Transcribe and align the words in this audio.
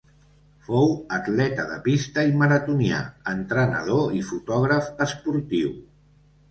Fou 0.69 0.87
atleta 1.17 1.65
de 1.73 1.77
pista 1.89 2.25
i 2.31 2.33
maratonià, 2.39 3.05
entrenador 3.37 4.19
i 4.23 4.27
fotògraf 4.33 4.91
esportiu. 5.09 5.81